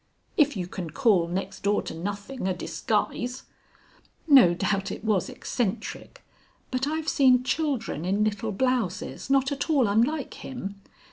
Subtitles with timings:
[0.35, 3.43] "If you can call next door to nothing a disguise."
[4.27, 6.23] "No doubt it was eccentric.
[6.71, 10.81] But I've seen children in little blouses, not at all unlike him.